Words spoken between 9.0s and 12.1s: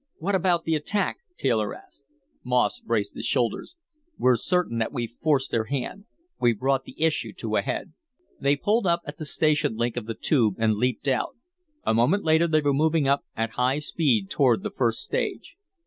at the station link of the Tube and leaped out. A